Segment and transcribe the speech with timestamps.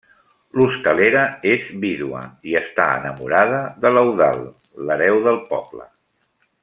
[0.59, 2.21] L'hostalera és vídua
[2.53, 4.49] i està enamorada de l'Eudald,
[4.89, 5.87] l'hereu del poble.